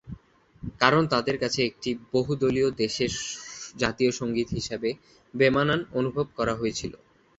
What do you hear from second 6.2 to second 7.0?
করা হয়েছিল।